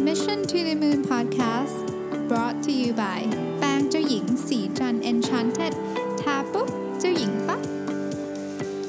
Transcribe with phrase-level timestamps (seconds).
[0.00, 1.86] Mission to the Moon Podcast
[2.28, 3.20] brought to you by
[3.58, 5.74] แป้งเจ้าหญิงศรีจันทร์ Enchanted
[6.20, 6.68] ทาปุ๊บ
[7.00, 7.60] เจ้าหญิงปั๊บ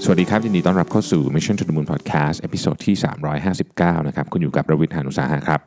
[0.04, 2.96] สวัสดีครับยินดีต้อนรับเข้าสู่ Mission to the Moon Podcast episode ที่
[3.52, 5.60] 359 นะครับ คุณอยู่กับผมรวิศ หาญอุตสาหะครับ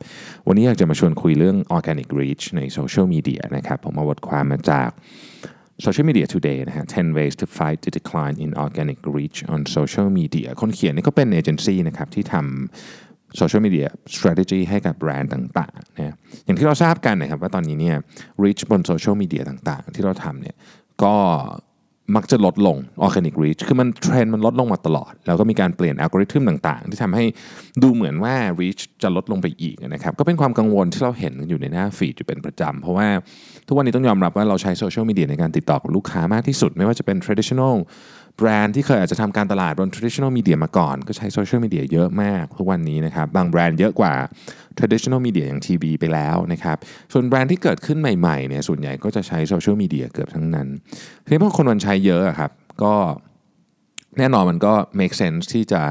[0.47, 4.89] วันนี้อยากจะมาชวนคุยเรื่อง Organic Reach ในโซเชียลมีเดียนะครับ ผมเอาบทความมาจาก
[5.85, 10.47] Social Media Today นะฮะ10 ways to fight the decline in organic reach on social media
[10.61, 17.95] คนเขียนนี่ก็เป็นเอเจนซี่นะครับที่ทำ โซเชียลมีเดีย strategy ให้กับแบรนด์ต่างๆนะอย่างที่เราทราบกันนะครับว่าตอนนี้เนี่ย
[18.43, 20.55] reach บนโซเชียลมีเดียต่างๆ ที่เราทำเนี่ย
[21.03, 21.15] ก็
[22.17, 27.25] มักจะลดลง organic reach คือมันเทรนด์มันลดลงมาตลอด แล้วก็มีการเปลี่ยนอัลกอริทึมต่างๆ ที่ทำให้
[27.83, 33.07] ดูเหมือนว่า reach จะลดลงไปอีกนะครับ ก็เป็นความกังวลที่เราเห็นอยู่ในหน้าฟีดอยู่เป็นประจำ เพราะว่า
[33.67, 37.75] ทุกวันนี้ต้องยอมรับว่าเราใช้โซเชียลมีเดียในการติดต่อกับลูกค้ามากที่สุด ไม่ว่าจะเป็น traditional
[38.39, 44.13] แบรนด์ที่เคยอาจจะทำการตลาดบน traditional media มาก่อน ก็ใช้โซเชียลมีเดียเยอะมากทุกวันนี้นะครับ บางแบรนด์เยอะกว่า
[44.77, 46.77] traditional media อย่างทีวีไปแล้วนะครับ
[47.13, 50.67] ส่วนแบรนด์ที่เกิดขึ้นใหม่ๆเนี่ยส่วนใหญ่ก็จะใช้โซเชียลมีเดียเกือบทั้งนั้น
[51.23, 52.51] ทีนี้พอคนมันใช้เยอะครับ
[52.83, 52.93] ก็
[54.17, 55.81] แน่นอนมันก็ make sense ที่จะ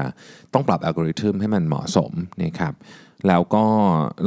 [0.53, 2.11] ต้องปรับอัลกอริทึมให้มันเหมาะสม
[2.43, 2.73] นะครับ
[3.27, 3.65] แล้วก็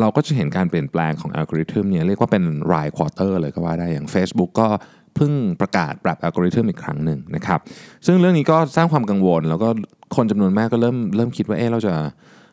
[0.01, 4.69] เราก็จะเห็นการเปลี่ยนแปลงของอัลกอริทึมเนี่ยเรียกว่าเป็นราย quarter เลยก็ว่าได้อย่าง Facebook ก็
[5.17, 7.61] เพิ่งประกาศปรับอัลกอริทึมอีกครั้งหนึ่งนะครับ
[8.07, 9.69] ซึ่งเรื่องนี้ก็สร้างความกังวล แล้วก็
[10.17, 11.95] คนจำนวนมากก็เริ่มเริ่มคิดว่าเอ๊ะเราจะ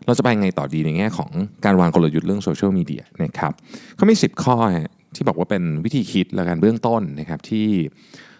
[0.05, 1.31] เราจะไปไงต่อดีในแง่ของ
[1.66, 3.51] การวางกลยุทธ์เรื่องโซเชียลมีเดียนะครับ
[3.95, 4.55] เขามี 10 ข้อ
[5.16, 7.67] ที่บอกว่าเป็นวิธีคิดและการเบื้องต้นนะครับที่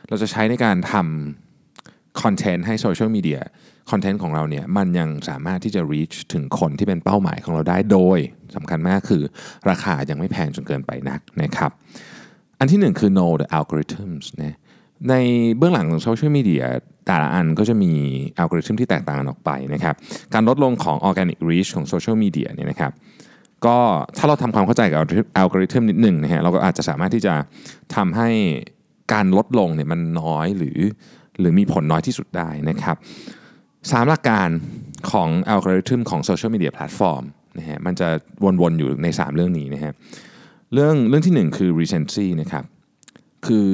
[0.10, 3.42] เราจะใช้ในการทำคอนเทนต์ให้โซเชียลมีเดีย
[3.92, 8.20] คอนเทนต์ของเราเนี่ยมันยังสามารถที่จะ reach ถึงคนที่เป็นเป้าหมายของเราได้โดย
[8.56, 9.24] สำคัญมากคือ
[9.70, 11.72] ราคายังไม่แพงจนเกินไปนักนะครับ
[12.60, 14.56] อันที่หนึ่งคือ know the algorithms นะ
[15.10, 15.14] ใน
[15.58, 16.64] เบื้องหลังของโซเชียลมีเดีย
[17.06, 17.92] แต่ละอันก็จะมี
[18.38, 19.96] อัลกอริทึมที่แตกต่างกันออกไปนะครับ
[20.34, 22.92] การลดลงของ organic reach ของโซเชียลมีเดียเนี่ยนะครับ
[23.66, 23.78] ก็
[24.18, 25.00] ถ้าเราทำความเข้าใจกับ
[25.38, 27.34] อัลกอริทึมนิดหนึ่งนะฮะเราก็อาจจะสามารถที่จะ
[27.96, 28.30] ทำให้
[29.14, 30.80] การลดลงเนี่ยมันน้อยหรือ
[31.40, 32.96] หรือมีผลน้อยที่สุดได้นะครับ
[33.92, 34.50] สามหลักการ
[35.12, 37.24] ของอัลกอริทึมของโซเชียลมีเดียแพลตฟอร์ม
[37.58, 38.08] นะฮะมันจะ
[38.62, 39.94] วนๆอยู่ใน 3 เรื่องนี้นะฮะ
[40.74, 42.64] เรื่องเรื่องที่ 1 คือ recency นะครับ
[43.48, 43.70] คือ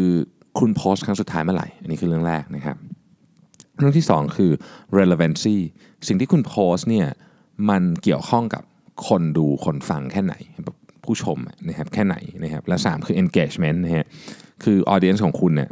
[0.60, 2.78] คุณโพสต์ครั้งสุดท้ายเมื่อไหร่ อันนี้คือเรื่องแรกนะครับ
[3.78, 4.52] เรื่องที่ 2 คือ
[4.98, 5.58] relevancy
[6.08, 7.08] สิ่งที่คุณโพสต์เนี่ย
[7.70, 8.64] มันเกี่ยวข้องกับ
[9.08, 10.36] คนดูคนฟังแค่ไหน
[10.66, 11.38] แบบผู้ชม
[11.70, 14.06] นะครับแค่ไหนนะครับและ 3 คือ engagement นะฮะ
[14.64, 15.70] คือ audience ของคุณเนี่ย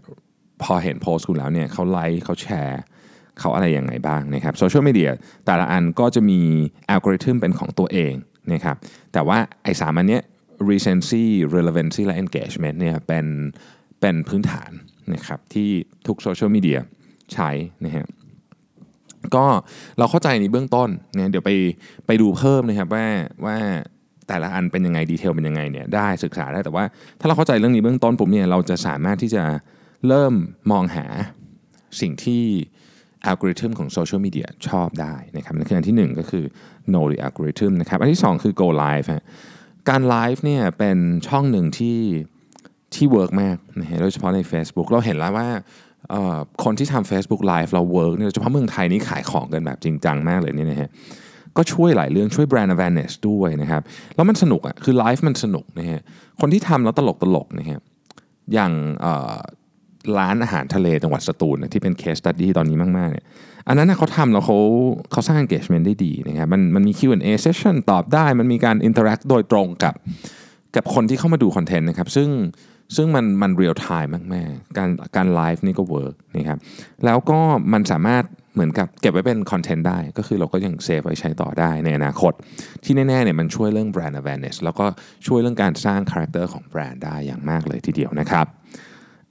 [0.64, 2.82] พอเห็นโพสต์คุณแล้วเนี่ยเขาไลค์เขาแชร์
[3.40, 5.10] เขาอะไรยังไงบ้างนะครับโซเชียลมีเดีย
[5.46, 6.40] แต่ละอันก็จะมี
[6.90, 8.14] อัลกอริทึมเป็นของตัวเอง
[8.54, 8.76] นะครับ
[9.14, 10.24] แต่ว่าไอ้สามอันเนี้ย
[10.72, 11.26] recency
[11.56, 13.26] relevancy และ engagement เนี่ยเป็น
[14.02, 14.72] เป็นพื้นฐาน
[15.14, 15.70] นะครับที่
[16.08, 16.80] ทุกโซเชียลมีเดีย
[17.34, 17.50] ใช้
[17.86, 18.06] นะฮะ
[19.36, 19.46] ก็
[19.98, 21.52] เราเข้าใจในเบื้องต้นเนี่ยเดี๋ยวไป
[22.08, 23.08] ไปดูเพิ่มนะครับว่า
[23.46, 23.58] ว่า
[24.28, 26.84] แต่ละอันเป็นยังไงดีเทลเป็นยังไงเนี่ยได้ศึกษาได้แต่ว่า
[27.20, 29.44] ถ้าเราเข้าใจเรื่องนี้เบื้องต้นผมเนี่ยเราจะสามารถที่จะ
[30.08, 30.34] เริ่ม
[30.72, 31.06] มองหา
[32.02, 32.44] สิ่งที่
[33.26, 36.46] อัลกอริทึมของโซเชียลมีเดียชอบได้นะครับนั่นคืออันที่ 1 ก็คือ
[36.92, 39.24] know the algorithm นะครับ อันที่ 2 คือ go live ฮะ
[39.90, 42.00] การไลฟ์เนี่ยเป็นช่องหนึ่งที่
[42.94, 45.48] ที่ work มากนะฮะโดยเฉพาะใน Facebook เราเห็นแล้วว่า
[46.64, 50.90] คนที่ทำ Facebook Live แล้ว work เนี่ยโดยเฉพาะเมืองไทยนี่ขายของกันแบบจริงจังมากเลยเนี่ยนะฮะ
[51.58, 53.82] ก็ช่วยหลายเรื่องช่วยแบรนด์ awareness ด้วยนะครับ
[54.16, 56.02] แล้วมันสนุกอะคือไลฟ์มันสนุกนะฮะ
[56.42, 57.80] คนที่ทำแล้วตลกตลกนะฮะ
[58.54, 58.72] อย่าง
[59.06, 59.08] อ
[60.20, 63.26] ร้านอาหารทะเลจังหวัดสตูลที่เป็น case study ตอนนี้มากๆเนี่ย
[63.68, 64.58] อันนั้นเขาทำแล้วเขา
[65.12, 69.94] เขาสร้าง engagement ได้ดีนะครับมันมันมี Q&A session ตอบได้ มันมีการ interact โดยตรงกับ
[70.76, 72.30] กับคนที่เข้ามาดูคอนเทนต์นะครับซึ่ง
[72.96, 76.58] ซึ่งมันมันเรียลไทม์มากๆการการไลฟ์นี่ก็ work นะครับ
[77.06, 77.40] แล้วก็
[77.74, 82.34] มันสามารถเหมือนกับเก็บไว้เป็นคอนเทนต์ได้ ก็คือเราก็ยังเซฟไว้ใช้ต่อได้ในอนาคต
[82.84, 84.86] ที่แน่ๆเนี่ยมันช่วยเรื่องแบรนด์ awareness แล้วก็
[85.28, 88.46] ช่วยเรื่องการสร้างคาแรคเตอร์ของแบรนด์ได้อย่างมากเลยทีเดียวนะครับ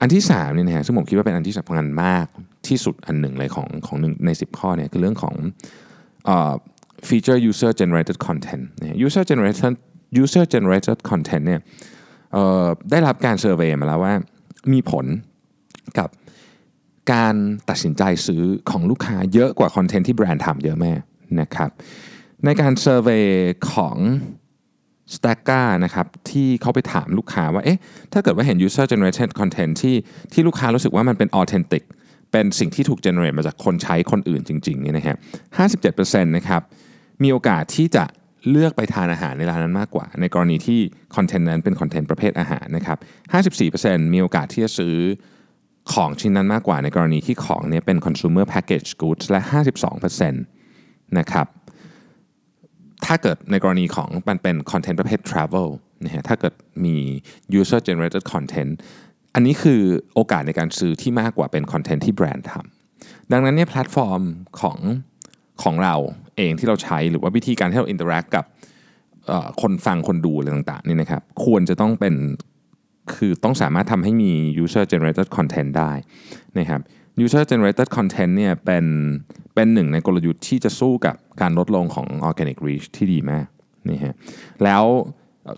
[0.01, 2.25] อันที่3เนี่ยนะฮะซึ่งผมคิดว่าเป็นอันที่สำคัญมาก
[2.67, 5.35] ที่สุดอันหนึ่งเลยของของหนึ่งใน 10 ข้อเนี่ยคือเรื่องของ
[6.25, 6.53] เอ่อ
[7.07, 9.75] feature user generated content นะ user generated
[10.21, 11.59] user generated content เนี่ย
[12.33, 14.13] เอ่อได้รับการ survey มาแล้วว่า
[14.73, 15.05] มีผล
[15.99, 16.09] กับ
[17.13, 17.35] การ
[17.69, 20.93] ตัดสินใจซื้อของลูกค้าเยอะกว่าคอนเทนต์ที่แบรนด์ทำเยอะมาก
[21.39, 21.69] นะครับ
[22.45, 23.25] ในการเซอร์เวย
[23.73, 23.97] ของ
[25.15, 27.79] s t a c k a นะครับที่เขาไปถามลูกค้าว่าเอ๊ะ
[28.13, 29.95] ถ้าเกิดว่าเห็น user generated content ที่
[30.33, 31.83] ที่ลูกค้ารู้สึกว่ามันเป็น authentic
[32.31, 35.17] เป็นสิ่งที่ถูก generate มาจากคนใช้คนอื่นจริงๆนี่นะฮะ
[35.75, 36.61] 57%นะครับ
[37.23, 38.05] มีโอกาสที่จะ
[38.49, 40.79] เลือกไปทานอาหารในร้านนั้นมากกว่า ในกรณีที่
[41.15, 42.97] คอนเทนต์นั้นเป็นคอนเทนต์ประเภทอาหารนะครับ
[43.55, 44.95] 54%มีโอกาสที่จะซื้อ
[45.93, 49.41] ของชิ้นนั้นมากกว่า ในกรณีที่ของเนี่ยเป็น consumer package goods และ
[50.09, 51.47] 52%นะครับ
[53.05, 55.67] ถ้าเกิดในกรณีของมันเป็นคอนเทนต์ประเภท travel
[56.03, 56.53] นะฮะถ้าเกิด
[56.85, 56.95] มี
[57.59, 58.71] user generated content
[59.33, 59.81] อันนี้คือ
[60.13, 64.21] โอกาสในการซื้อที่มากกว่าเป็นคอนเทนต์ที่แบรนด์ทำดังนั้นเนี่ยแพลตฟอร์ม
[64.59, 64.77] ของ
[65.63, 65.95] ของเรา
[66.37, 68.45] เองที่เราใช้หรือว่าวิธีการที่เรา interact กับ
[69.61, 72.15] คนฟังคนดูอะไรต่างๆนี่นะครับควรจะต้องเป็น
[73.15, 74.31] คือต้องสามารถทำให้มี
[74.63, 75.91] user generated content ได้
[76.59, 76.81] นะครับ
[77.23, 78.85] user generated content เนี่ยเป็น
[79.55, 83.47] เป็นหนึ่งในกลยุทธ์ที่จะสู้กับการลดลงของ organic reach ที่ดีมาก
[83.89, 84.15] นี่ฮะ
[84.63, 84.83] แล้ว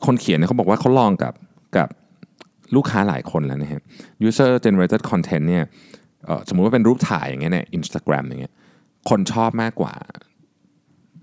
[0.05, 1.33] คนเขียนเนยเขาบอกว่าเขาลองกับ
[1.77, 1.89] กับ
[2.75, 3.81] ลูกค้าหลายคนแล้วนะฮะ
[4.27, 5.63] user generated content เนี่ย
[6.47, 8.53] สมมุติว่าเป็นรูปถ่ายอย่างเงี้ยเนี่ย Instagram อย่างเงี้ย
[9.09, 9.93] คนชอบมากกว่า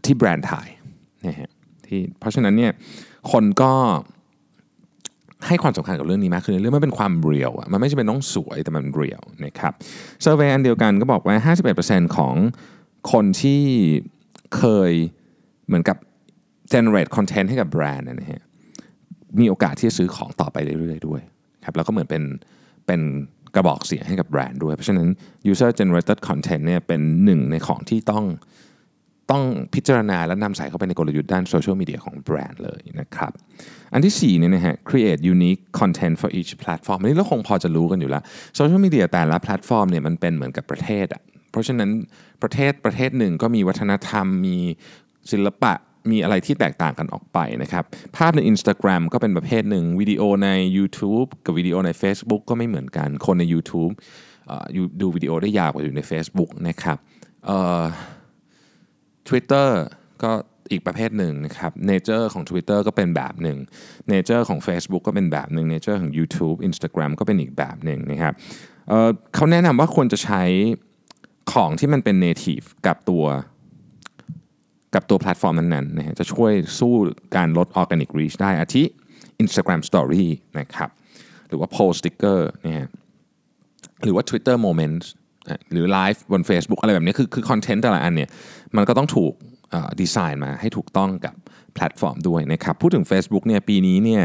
[0.05, 0.69] ที่แบรนด์ถ่าย
[1.27, 1.51] นะฮะ
[1.87, 2.73] ที่เพราะฉะนั้นเนี่ย
[3.33, 3.73] คนก็
[5.47, 9.73] ให้ความสำคัญกับเรื่องนี้มากขึ้นเรื่องมันเป็นความเรียวอะมันไม่ใช่เป็นต้องสวยแต่มันเรียวนะครับ
[10.23, 12.35] เซอร์เวยอันเดียวกันก็บอกว่า 51%ของ
[13.13, 13.63] คนที่
[14.57, 14.93] เคย
[15.67, 15.97] เหมือนกับ
[16.73, 18.43] generate content ให้กับแบรนด์นะฮะ
[19.41, 21.21] มีโอกาสที่จะซื้อของต่อไปเรื่อยๆด้วย
[21.65, 22.23] ครับแล้วก็เหมือนเป็น
[22.87, 23.01] เป็น
[23.55, 25.09] กระบอกเสียงให้กับแบรนด์ด้วย เพราะฉะนั้น
[25.51, 28.25] user generated content เนี่ยเป็นหนึ่งในของที่ต้อง
[29.33, 29.43] ต้อง
[29.75, 33.33] พิจารณาและนำใส่เข้าไปในกลยุทธ์ด้านโซเชียลมีเดียของแบรนด์เลยนะครับ
[33.93, 38.23] อันที่4เนี่ยนะฮะ create unique content for each platform อันนี้เราคงพอจะรู้กันอยู่แล้ว
[38.57, 41.91] โซเชียลมีเดียแต่ละแพลตฟอร์มเนี่ยมันเป็นเหมือนกับประเทศอะเพราะฉะนั้น
[42.43, 44.57] ประเทศประเทศหนึ่งก็มีวัฒนธรรมมี
[45.33, 45.73] ศิลปะ
[46.11, 47.85] มีอะไรที่แตกต่างกันออกไปนะครับ
[48.17, 53.93] ภาพใน Instagram ก็เป็นประเภทหนึ่งวิดีโอใน YouTube กับวิดีโอใน Facebook ก็ไม่เหมือนกัน คนใน YouTube
[55.01, 56.99] ดูวิดีโอได้ยาวกว่าอยู่ใน Facebook นะครับ
[59.29, 59.69] Twitter
[60.23, 60.33] ก็
[60.71, 63.59] อีกประเภทหนึ่งนะครับเนเจอร์ของ Twitter ก็เป็นแบบหนึ่ง
[64.09, 68.35] เนเจอร์ของ Facebook ก็เป็นแบบหนึ่งเนเจอร์ของ YouTube Instagram ก็เป็นอีกแบบหนึ่งนะครับ
[68.89, 70.43] เขาแนะนำว่าควรจะใช้
[71.53, 73.25] ของที่มันเป็น native กับตัว
[74.95, 76.95] กับตัวแพลตฟอร์มนั้นๆนะฮะจะช่วยสู้
[77.37, 78.85] การลด organic reach ได้อาทิ
[79.43, 80.25] Instagram Story
[80.59, 80.91] นะครับ
[81.49, 82.89] หรือว่า post sticker นะฮะ
[84.03, 85.07] หรือว่า Twitter Moments
[85.73, 88.29] หรือไลฟ์บน Facebook อะไรแบบนี้คือคือคอนเทนต์แต่ละอันเนี่ย
[88.77, 89.33] มันก็ต้องถูก
[90.01, 91.35] ดีไซน์มาให้ถูกต้องกับ
[91.75, 94.23] แพลตฟอร์มด้วยนะครับ พูดถึง Facebook เนี่ยปีนี้เนี่ย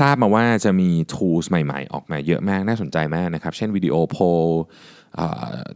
[0.00, 4.46] ทราบมาว่าจะมี tools ใหม่ๆ ออกมาเยอะมากน่าสนใจมากนะครับ เช่นวิดีโอโพล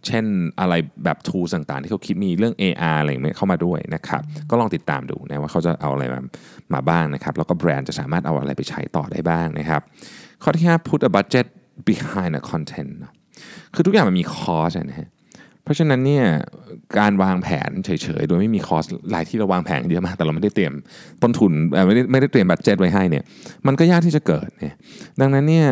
[0.06, 0.24] เช่น
[0.60, 0.74] อะไร
[1.04, 6.20] แบบ tools ต่างๆ ที่เขาคิดมีเรื่อง AR อะไรอย่างเงี้ยเข้ามาด้วยนะครับ ก็ลองติดตามดูนะว่าเขาจะเอาอะไรมา
[6.74, 9.80] มาบ้างนะครับ แล้วก็แบรนด์จะสามารถเอาอะไรไปใช้ต่อได้บ้างนะครับ
[10.42, 11.46] ข้อที่ 5 put a budget
[11.88, 12.92] behind a content
[13.74, 15.10] คือทุกอย่างมันมี cost นะฮะ
[15.64, 16.24] เพราะฉะนั้นเนี่ย
[16.98, 17.90] การวางแผนเฉ
[18.20, 20.72] ยๆ โดยไม่มี cost หลายที่เราวางแผนเยอะมาก แต่เราไม่ได้เตรียม
[21.22, 21.52] ต้นทุน
[21.86, 23.24] ไม่ได้ไม่ได้เตรียม budget ไว้ให้เนี่ย
[23.66, 24.74] มันก็ยากที่จะเกิดเนี่ย
[25.20, 25.68] ดังนั้นเนี่ย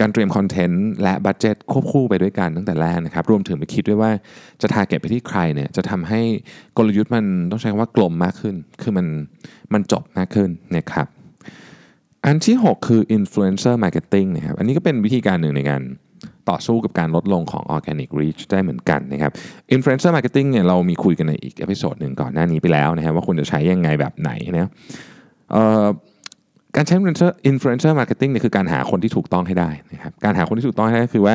[0.00, 4.10] การเตรียมคอนเทนต์และ budget ควบคู่ไปด้วยกันตั้งแต่แรกนะครับ รวมถึงไปคิดด้วยว่า
[4.62, 6.20] จะ target ไปที่ใครเนี่ยจะทำให้
[6.76, 9.06] กลยุทธ์มันต้องใช้คำว่ากลมมากขึ้น คือมัน
[9.72, 11.06] มันจบมากขึ้นนะครับ
[12.24, 15.82] อันที่ 6 คือ influencer marketing นะครับอันนี้ก็เป็นวิธีการหนึ่งในการ
[16.50, 19.32] ต่อสู้กับการลดลงของ organic reach ได้เหมือนกันนะครับ
[19.74, 24.70] influencer marketing เนี่ยเรามีคุยกันในอีก episode หนึ่งก่อนหน้านี้ไปแล้วนะครับว่าคุณจะใช้ยังไงแบบไหนนะ
[26.76, 31.34] การใช้ influencer influencer marketing เนี่ยคือการหาคนที่ถูกต้องให้ได้นะครับการหาคนที่ถูกต้องให้ได้คือว่า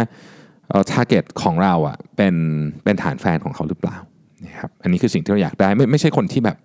[0.91, 2.36] target ของเราอะเป็น
[2.83, 3.97] เป็นฐานแฟนของเขาหรือเปล่า
[4.45, 6.57] นะครับอันนี้คือสิ่งที่เราอยากได้ไม่ไม่ใช่คนที่แบบ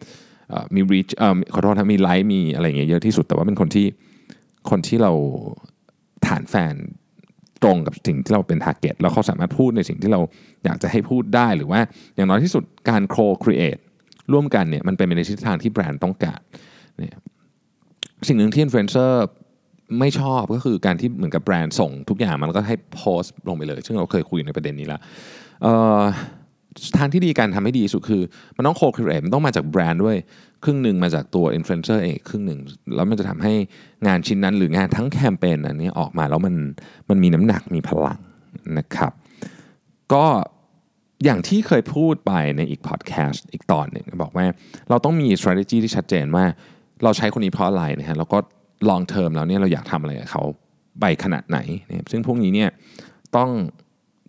[0.74, 1.12] มี reach
[1.54, 3.86] ขอโทษนะมีไลค์มีอะไรเงี้ยเยอะที่สุดแต่ว่าเป็นคนที่
[4.70, 5.12] คนที่เรา
[6.26, 6.74] ฐานแฟน
[7.62, 10.20] ตรงกับสิ่งที่เราเป็น target แล้วเขาสามารถพูดในสิ่งที่เรา
[10.64, 11.80] อยากจะให้พูดได้หรือว่า
[12.16, 13.78] อย่างน้อยที่สุดการ co-create
[14.32, 16.40] ร่วมกันเนี่ยมันเป็นไปในทิศทางที่แบรนด์ต้องการ
[16.98, 17.16] เนี่ย
[18.28, 19.24] สิ่งหนึ่งที่อินฟลูเอนเซอร์
[19.98, 25.00] ไม่ชอบก็คือการที่เหมือนกับแบรนด์ส่งทุกอย่างมันก็ให้โพสต์ลงไปเลย ซึ่งเราเคยคุยในประเด็นนี้แล้ว
[26.98, 28.22] ทางที่ดีการทำให้ดีสุดคือ
[28.56, 30.16] มันต้อง co-create มันต้องมาจากแบรนด์ด้วย
[30.64, 32.60] ครึ่งหนึ่งมาจากตัวอินฟลูเอนเซอร์เองครึ่งหนึ่ง
[32.94, 33.54] แล้วมันจะทำให้
[34.06, 36.54] งานชิ้นนั้นหรืองานทั้งแคมเปญอันนี้ออกมาแล้วมัน
[37.08, 38.18] มันมีน้ำหนักมีพลัง
[38.78, 39.12] นะครับ
[40.12, 40.24] ก็
[41.24, 44.46] อย่างที่เคยพูดไปในอีกพอดแคสต์อีกตอนหนึ่งบอกว่า
[44.90, 46.44] เราต้องมี strategy ที่ชัดเจนว่า
[47.04, 48.38] เราใช้คนนี้เพราะอะไรนะฮะแล้วก็
[48.90, 50.42] long term แล้วเนี่ยเราอยากทำอะไรกับเขา
[51.00, 51.58] ไปขนาดไหน
[51.88, 52.70] นะซึ่งพวกนี้เนี่ย
[53.36, 53.50] ต้อง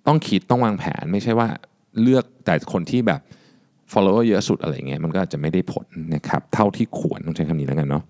[0.08, 1.48] ต้องคิดต้องวางแผนไม่ใช่ว่า
[2.02, 3.22] เลือกแต่คนที่แบบ
[3.92, 8.04] follower เยอะสุดอะไรเงี้ยมันก็จะไม่ได้ผลนะครับเท่าที่ควรต้องใช้คำนี้แล้วกันเนาะ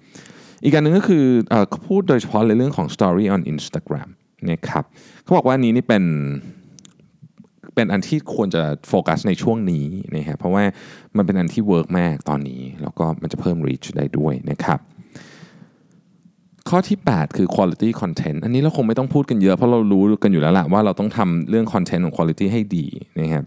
[0.64, 1.26] อีกการหนึ่งก็คือ
[1.70, 4.10] เขาพูดโดยเฉพาะในเรื่องของ story on Instagram
[4.52, 4.84] นะครับ
[5.24, 6.04] เขาบอกว่านี้นี่เป็น
[7.76, 10.64] เป็นอันที่ควรจะโฟกัสในช่วงนี้นะครับเพราะว่า
[11.18, 14.80] มันเป็นอันที่เวิร์กมากตอนนี้ แล้วก็มันจะเพิ่ม reach ได้ด้วยนะครับ
[16.70, 22.86] ข้อที่ 8 คือ quality content อันนี้เราคงไม่ต้องพูดกันเยอะเพราะเรารู้กันอยู่แล้วแหละว่าเราต้องทำเรื่อง content ของ quality ให้ดี
[23.20, 23.44] นะครับ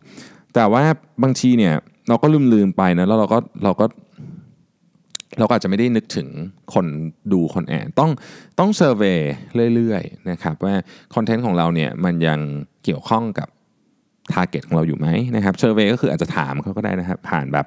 [0.55, 0.83] แต่ว่า
[1.23, 1.75] บางทีเนี่ย
[2.09, 3.87] เราก็ลืมลืมไปนะแล้วเราก็เราก็
[5.39, 6.29] เราก็อาจจะไม่ได้นึกถึง
[6.75, 6.87] คน
[7.33, 8.11] ดูคนอ่านต้อง
[8.59, 9.21] ต้อง survey
[9.75, 10.75] เรื่อยๆนะครับว่า
[11.15, 12.41] คอนเทนต์ของเราเนี่ยมันยัง
[12.85, 13.49] เกี่ยวข้องกับ
[14.33, 17.67] target ของเราอยู่ไหมนะครับ survey ก็คืออาจจะถามเขาก็ได้นะครับผ่านแบบ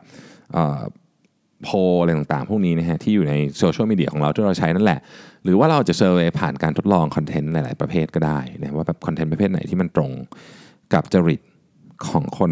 [1.63, 1.69] โพล
[2.01, 4.99] อะไรต่างๆ พวกนี้นะฮะที่อยู่ในโซเชียลมีเดียของเราที่เราใช้นั่นแหละ
[5.43, 10.11] หรือว่าเราจะ survey ผ่านการทดลองคอนเทนต์หลายๆประเภทก็ได้นะว่าแบบคอนเทนต์ประเภทไหนที่มันตรง
[10.93, 11.41] กับจริต
[12.09, 12.51] ของคน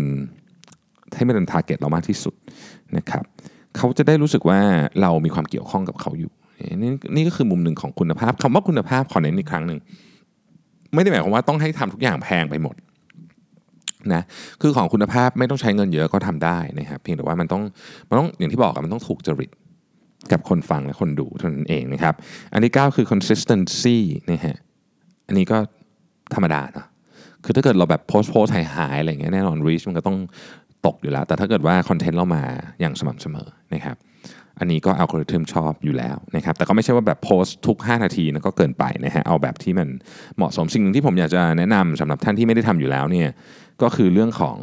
[1.15, 2.35] ให้มันเป็น target เรามากที่สุด
[2.97, 3.23] นะครับ
[3.77, 4.59] เขาจะได้รู้สึกว่า
[5.01, 6.31] เรามีความเกี่ยวข้องกับเขาอยู่
[6.81, 9.79] นี่นี่ก็คือมุมหนึ่งของคุณภาพคำว่าคุณภาพขอเน้นอีกครั้งหนึ่ง
[10.93, 12.75] ไม่ได้หมายความว่าต้องให้ทำทุกอย่างแพงไปหมด
[14.13, 14.23] นะ
[14.61, 17.63] คือของคุณภาพไม่ต้องใช้เงินเยอะก็ทำได้นะครับเพียงแต่ว่ามันต้อง
[18.09, 19.51] มันต้องอย่างที่บอกมันต้องถูกจริต
[20.31, 22.15] กับคนฟังและคนดูเท่านั้นเองนะครับ
[22.53, 23.97] อันที่ 9 คือ consistency
[24.31, 24.57] นะฮะ
[25.27, 25.57] อันนี้ก็
[26.35, 26.87] ธรรมดาเนาะ
[27.45, 30.17] คือถ้าเกิดเราแบบโพสโพสหายหายอะไรเงี้ยแน่นอน reach มันก็ต้อง
[30.85, 32.43] ตกอยู่แล้ว แต่ถ้าเกิดว่าคอนเทนต์เรามา
[32.81, 33.97] อย่างสม่ำเสมอนะครับ
[34.59, 39.87] อันนี้ก็อัลกอริทึมชอบอยู่แล้วนะครับแต่ก็ไม่ใช่ว่าแบบโพสต์ทุก 5 นาทีนะก็เกินไปนะฮะเอาแบบที่มัน
[40.37, 43.29] เหมาะสมสิ่งหนึ่งที่ผมอยากจะแนะนำสำหรับท่านที่ไม่ได้ทำอยู่แล้วเนี่ย
[43.81, 44.57] ก็คือเรื่องของ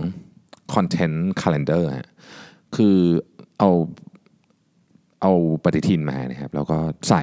[0.75, 1.85] คอนเทนต์คาล endar
[2.77, 2.97] คือ
[3.59, 3.71] เอา
[5.23, 5.33] เอา
[5.65, 6.79] ปฏิทินมานะครับแล้วก็
[7.09, 7.23] ใส่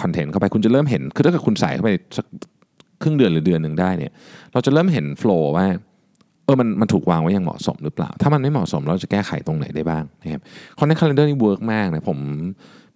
[0.00, 2.26] คอนเทนต์เข้าไปคุณจะเริ่มเห็น คือถ้าเกิดคุณใส่เข้าไปสัก
[3.02, 4.12] ครึ่งเดือนหรือเดือนหนึ่งได้เนี่ย
[4.52, 5.66] เราจะเริ่มเห็น flow ว่า
[6.46, 10.42] เออมันมันถูกวางไว้อย่างเหมาะสมหรือเปล่า ถ้ามันไม่เหมาะสมเราจะแก้ไขตรงไหนได้บ้างนะครับ
[10.78, 12.18] คอนเทนต์คาล endar นี่เวิร์กมากนะผม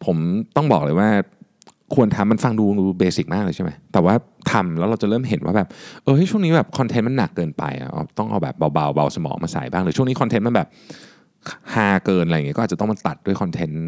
[0.05, 0.17] ผม
[0.57, 1.09] ต้องบอกเลยว่า
[1.95, 4.15] ควรทำมันฟังดูดู basic มากเลยใช่ไหมแต่ว่า
[4.53, 5.69] ทำแล้วเราจะเริ่มเห็นว่าแบบ
[6.05, 10.69] เออช่วงนี้แบบคอนเทนต์มันหนักเกินไปอะต้องเอาแบบเบาๆเบาสมองมาใส่บ้างหรือช่วงนี้คอนเทนต์มันแบบ
[11.75, 13.85] ฮาเกินอะไรอย่างเงี้ยก็อาจจะต้องมาตัดด้วยคอนเทนต์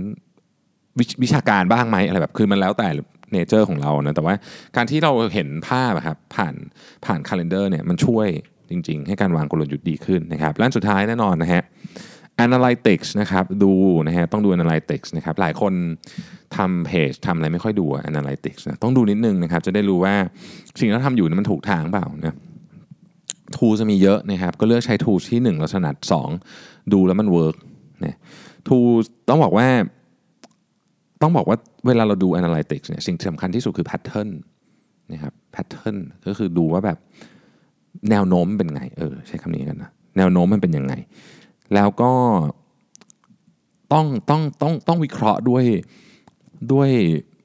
[1.23, 2.89] วิชาการบ้างไหมอะไรแบบคือมันแล้วแต่
[3.33, 4.35] nature ของเรานะแต่ว่า
[4.77, 6.55] การที่เราเห็นภาพครับผ่าน
[7.05, 8.29] ผ่านคาล endar เนี่ยมันช่วย
[8.73, 11.63] จริง ๆ ให้การวางกลยุทธ์ดีขึ้นนะครับและสุดท้ายแน่นอนนะฮะ
[12.47, 13.73] analytics นะครับดู
[14.09, 15.73] นะฮะต้องดู analytics นะครับหลายคน
[16.57, 20.15] ทำเพจทำอะไรไม่ค่อยดู analytics นะต้องดูนิดนึงนะครับจะได้รู้ว่า
[20.79, 22.37] สิ่งที่เราทำอยู่มันถูกทางเปล่านะ
[23.57, 25.97] ทูจะมีเยอะนะครับก็เลือกใช้ทูที่ 1 เราถนัด
[26.45, 27.57] 2 ดูแล้วมันเวิร์ก
[28.05, 28.17] นะ
[28.69, 28.79] ทู
[29.29, 29.69] ต้องบอกว่า
[31.23, 34.29] ต้องบอกว่าเวลาเราดู analytics เนี่ยสิ่งสำคัญที่สุดคือ pattern
[35.13, 36.99] นะครับ pattern ก็คือดูว่าแบบ
[38.11, 40.95] แนวโน้มเป็นไง เออ ใช้คำนี้กันนะ แนวโน้มมันเป็นยังไง
[41.75, 42.13] แล้วก็
[43.93, 45.65] ต้องต้องต้องต้องวิเคราะห์ด้วย
[46.73, 46.91] ด้วย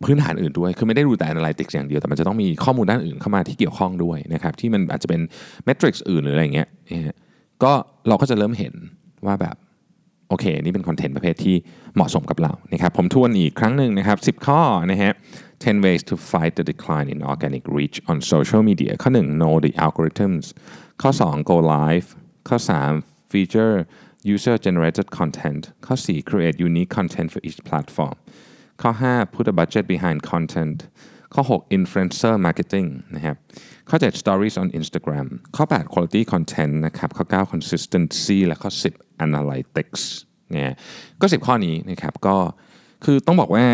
[0.03, 5.21] พื้นฐานอื่นด้วย คือไม่ได้ดูแต่ analytics อย่างเดียว แต่มันจะต้องมีข้อมูลด้านอื่นเข้ามาที่เกี่ยวข้องด้วยนะครับ ที่มันอาจจะเป็น
[5.67, 6.67] metrics อื่นหรืออะไรเงี้ย
[7.63, 7.71] ก็
[8.07, 8.73] เราก็จะเริ่มเห็น
[9.25, 9.55] ว่าแบบ
[10.29, 11.55] โอเค นี่เป็นคอนเทนต์ประเภทที่
[11.95, 14.61] เหมาะสมกับเรานะครับ ผมทวนอีกครั้งหนึ่งนะครับ 10 ข้อ
[14.91, 15.11] นะฮะ
[15.59, 19.55] 10 ways to fight the decline in organic reach on social media ข้อ 1 know
[19.65, 20.45] the algorithms
[21.01, 22.07] ข้อ 2 go live
[22.47, 23.75] ข้อ 3 feature
[24.33, 28.15] user generated content ข้อ 4 create unique content for each platform
[28.81, 30.77] ข้อ 5 put a budget behind content
[31.33, 33.37] ข้อ 6 influencer marketing นะครับ
[33.89, 40.01] ข้อ 7 stories on Instagram ข้อ 8 quality content นะครับข้อ 9 consistency และข้อ 10 analytics
[40.51, 40.73] เนี่ย
[41.21, 42.37] ก็ 10 ข้อนี้นะครับก็
[43.05, 43.65] คือต้องบอกว่า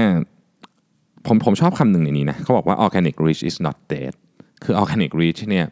[1.28, 4.14] ผมผมชอบคำหนึ่งในนี้นะเขาบอกว่า organic reach is not dead
[4.64, 5.66] คือ organic reach เนี่ย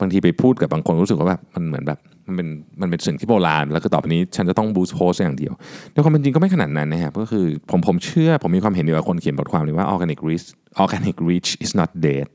[0.00, 2.48] บางทีไปพูดกับบางคนรู้สึกว่าแบบมันเหมือนแบบมันเป็น
[2.80, 5.52] มันเป็นสิ่งที่โบราณ แล้วคือต่อไปนี้ฉันจะต้องบูสต์โพสอย่างเดียว
[5.92, 10.46] แต่ความเป็นจริงก็ไม่ขนาดนั้นนะครับก็คือผมผมเชื่อผมมีความเห็นเดียวกับคนเขียนบทความเลยว่า organic reach
[10.82, 12.26] organic reach is not dead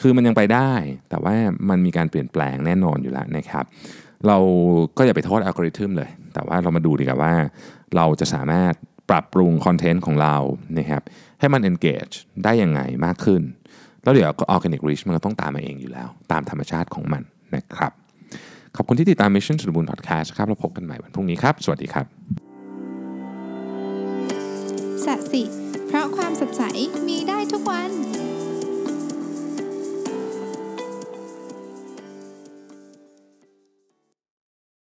[0.00, 0.72] คือมันยังไปได้
[1.10, 1.34] แต่ว่า
[1.70, 3.64] มันมีการเปลี่ยนแปลงแน่นอนอยู่แล้วนะครับ
[4.26, 4.38] เรา
[4.96, 7.32] ก็อย่าไปโทษอัลกอริทึมเลย แต่ว่าเรามาดูดีกว่าว่า
[7.96, 8.72] เราจะสามารถ
[9.10, 10.36] ปรับปรุงคอนเทนต์ของเรา
[10.78, 11.02] นะครับ
[11.40, 12.14] ให้มัน engage
[12.44, 13.42] ได้ยังไงมากขึ้น
[14.02, 17.22] แล้วเดี๋ยว organic reach มันก็ต้องตามมาเองอยู่แล้ว ตามธรรมชาติของมัน
[17.56, 17.92] นะครับ
[18.76, 22.06] ขอบคุณที่ติดตาม Mission to the Moon Podcast ครับเราพบกันใหม่วันพรุ่งนี้ครับ สวัสดีครับ
[25.04, 25.42] สัสิ
[25.86, 26.62] เพราะความสดใส
[27.08, 27.90] มีได้ทุกวัน